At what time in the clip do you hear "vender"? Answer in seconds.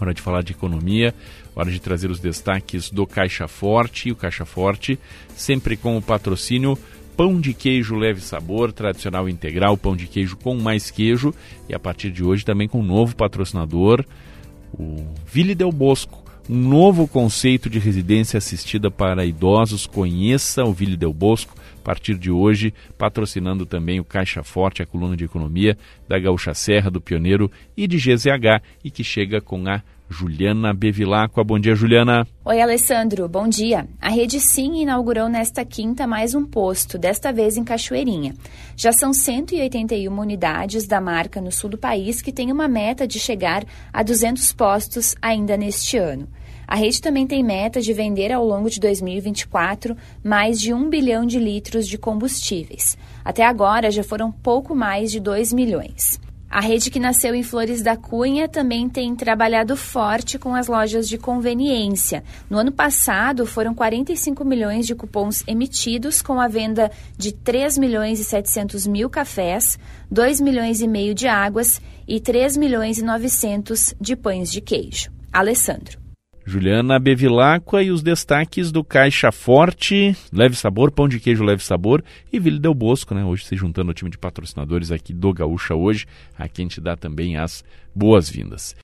47.94-48.30